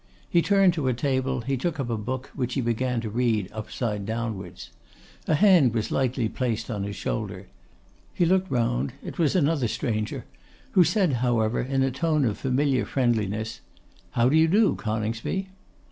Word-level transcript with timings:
He 0.27 0.41
turned 0.41 0.73
to 0.73 0.87
a 0.87 0.95
table, 0.95 1.41
he 1.41 1.55
took 1.55 1.79
up 1.79 1.91
a 1.91 1.95
book, 1.95 2.31
which 2.33 2.55
he 2.55 2.61
began 2.61 3.01
to 3.01 3.09
read 3.11 3.51
upside 3.51 4.03
downwards. 4.03 4.71
A 5.27 5.35
hand 5.35 5.75
was 5.75 5.91
lightly 5.91 6.27
placed 6.27 6.71
on 6.71 6.81
his 6.81 6.95
shoulder. 6.95 7.49
He 8.11 8.25
looked 8.25 8.49
round, 8.49 8.93
it 9.03 9.19
was 9.19 9.35
another 9.35 9.67
stranger; 9.67 10.25
who 10.71 10.83
said, 10.83 11.13
however, 11.21 11.61
in 11.61 11.83
a 11.83 11.91
tone 11.91 12.25
of 12.25 12.39
familiar 12.39 12.83
friendliness, 12.87 13.61
'How 14.13 14.27
do 14.27 14.35
you 14.35 14.47
do, 14.47 14.73
Coningsby? 14.73 15.49